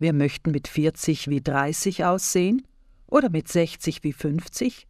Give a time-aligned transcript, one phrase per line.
[0.00, 2.62] Wir möchten mit 40 wie 30 aussehen
[3.06, 4.86] oder mit 60 wie 50?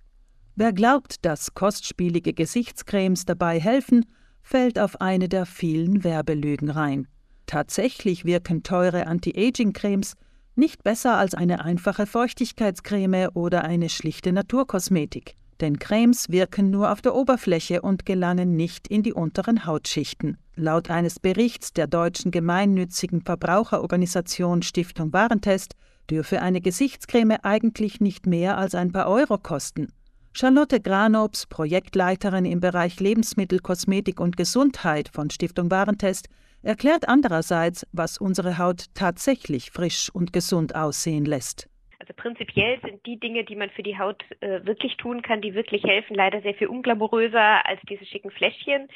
[0.55, 4.07] Wer glaubt, dass kostspielige Gesichtscremes dabei helfen,
[4.41, 7.09] fällt auf eine der vielen Werbelügen rein.
[7.47, 10.15] Tatsächlich wirken teure Anti-Aging-Cremes
[10.55, 15.35] nicht besser als eine einfache Feuchtigkeitscreme oder eine schlichte Naturkosmetik.
[15.61, 20.39] Denn Cremes wirken nur auf der Oberfläche und gelangen nicht in die unteren Hautschichten.
[20.57, 25.75] Laut eines Berichts der deutschen gemeinnützigen Verbraucherorganisation Stiftung Warentest
[26.11, 29.89] dürfe eine Gesichtscreme eigentlich nicht mehr als ein paar Euro kosten.
[30.33, 36.29] Charlotte Granops, Projektleiterin im Bereich Lebensmittel, Kosmetik und Gesundheit von Stiftung Warentest,
[36.63, 41.69] erklärt andererseits, was unsere Haut tatsächlich frisch und gesund aussehen lässt.
[42.11, 45.55] Also prinzipiell sind die Dinge, die man für die Haut äh, wirklich tun kann, die
[45.55, 48.89] wirklich helfen, leider sehr viel unglamouröser als diese schicken Fläschchen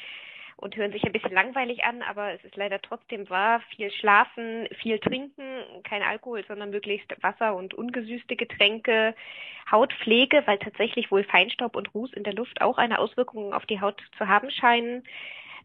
[0.56, 3.60] und hören sich ein bisschen langweilig an, aber es ist leider trotzdem wahr.
[3.76, 5.44] Viel schlafen, viel trinken,
[5.84, 9.14] kein Alkohol, sondern möglichst Wasser und ungesüßte Getränke,
[9.70, 13.80] Hautpflege, weil tatsächlich wohl Feinstaub und Ruß in der Luft auch eine Auswirkung auf die
[13.80, 15.04] Haut zu haben scheinen.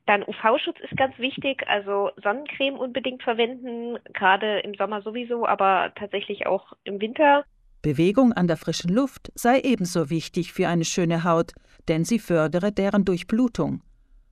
[0.09, 6.47] Dann UV-Schutz ist ganz wichtig, also Sonnencreme unbedingt verwenden, gerade im Sommer sowieso, aber tatsächlich
[6.47, 7.45] auch im Winter.
[7.83, 11.51] Bewegung an der frischen Luft sei ebenso wichtig für eine schöne Haut,
[11.89, 13.83] denn sie fördere deren Durchblutung.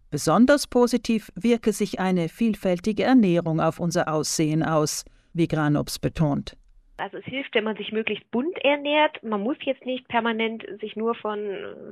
[0.10, 6.58] Besonders positiv wirke sich eine vielfältige Ernährung auf unser Aussehen aus, wie Granops betont.
[6.98, 9.22] Also es hilft, wenn man sich möglichst bunt ernährt.
[9.22, 11.38] Man muss jetzt nicht permanent sich nur von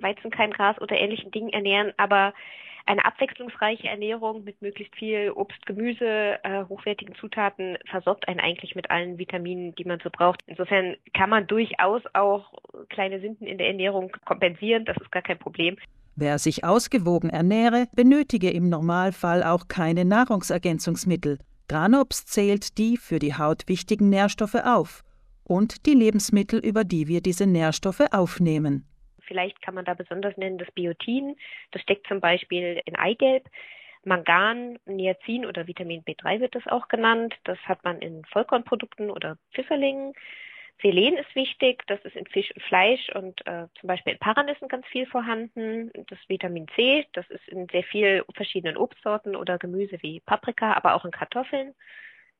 [0.01, 2.33] Weizenkeimgras oder ähnlichen Dingen ernähren, aber
[2.85, 8.91] eine abwechslungsreiche Ernährung mit möglichst viel Obst, Gemüse, äh, hochwertigen Zutaten versorgt einen eigentlich mit
[8.91, 10.41] allen Vitaminen, die man so braucht.
[10.45, 12.53] Insofern kann man durchaus auch
[12.89, 14.85] kleine Sünden in der Ernährung kompensieren.
[14.85, 15.77] Das ist gar kein Problem.
[16.15, 21.39] Wer sich ausgewogen ernähre, benötige im Normalfall auch keine Nahrungsergänzungsmittel.
[21.67, 25.03] Granops zählt die für die Haut wichtigen Nährstoffe auf
[25.43, 28.85] und die Lebensmittel, über die wir diese Nährstoffe aufnehmen.
[29.25, 31.35] Vielleicht kann man da besonders nennen das Biotin.
[31.71, 33.47] Das steckt zum Beispiel in Eigelb.
[34.03, 37.35] Mangan, Niacin oder Vitamin B3 wird das auch genannt.
[37.43, 40.13] Das hat man in Vollkornprodukten oder Pfifferlingen.
[40.81, 44.67] Selen ist wichtig, das ist in Fisch und Fleisch und äh, zum Beispiel in Paranüssen
[44.67, 45.91] ganz viel vorhanden.
[46.07, 50.95] Das Vitamin C, das ist in sehr vielen verschiedenen Obstsorten oder Gemüse wie Paprika, aber
[50.95, 51.73] auch in Kartoffeln.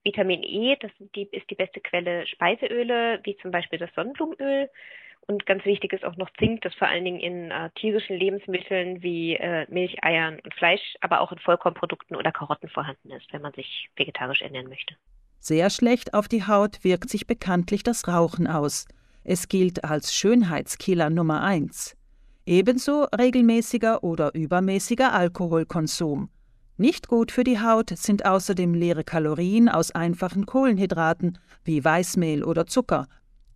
[0.03, 4.69] Vitamin E, das ist die, ist die beste Quelle Speiseöle, wie zum Beispiel das Sonnenblumenöl.
[5.27, 9.01] Und ganz wichtig ist auch noch Zink, das vor allen Dingen in äh, tierischen Lebensmitteln
[9.01, 13.41] wie äh, Milch, Eiern und Fleisch, aber auch in Vollkornprodukten oder Karotten vorhanden ist, wenn
[13.41, 14.95] man sich vegetarisch ernähren möchte.
[15.39, 18.87] Sehr schlecht auf die Haut wirkt sich bekanntlich das Rauchen aus.
[19.23, 21.97] Es gilt als Schönheitskiller Nummer eins.
[22.45, 26.29] Ebenso regelmäßiger oder übermäßiger Alkoholkonsum.
[26.77, 32.67] Nicht gut für die Haut sind außerdem leere Kalorien aus einfachen Kohlenhydraten wie Weißmehl oder
[32.67, 33.07] Zucker,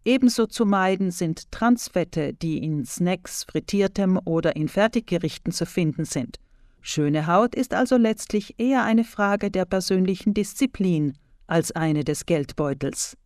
[0.09, 6.39] Ebenso zu meiden sind Transfette, die in Snacks, frittiertem oder in Fertiggerichten zu finden sind.
[6.81, 11.13] Schöne Haut ist also letztlich eher eine Frage der persönlichen Disziplin
[11.45, 13.17] als eine des Geldbeutels.